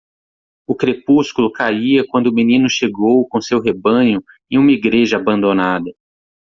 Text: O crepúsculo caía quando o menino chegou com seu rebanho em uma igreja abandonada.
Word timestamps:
O 0.65 0.73
crepúsculo 0.81 1.51
caía 1.59 2.01
quando 2.09 2.25
o 2.29 2.33
menino 2.33 2.67
chegou 2.67 3.27
com 3.27 3.39
seu 3.39 3.61
rebanho 3.61 4.19
em 4.49 4.57
uma 4.57 4.71
igreja 4.71 5.17
abandonada. 5.17 5.91